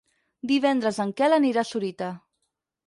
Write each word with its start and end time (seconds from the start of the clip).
Divendres 0.51 0.99
en 1.05 1.11
Quel 1.21 1.39
anirà 1.39 1.63
a 1.67 1.71
Sorita. 1.75 2.13